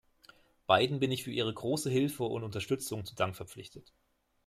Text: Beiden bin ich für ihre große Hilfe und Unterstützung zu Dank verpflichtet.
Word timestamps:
Beiden 0.65 0.99
bin 0.99 1.11
ich 1.11 1.21
für 1.23 1.29
ihre 1.31 1.53
große 1.53 1.87
Hilfe 1.91 2.23
und 2.23 2.41
Unterstützung 2.43 3.05
zu 3.05 3.13
Dank 3.13 3.35
verpflichtet. 3.35 3.93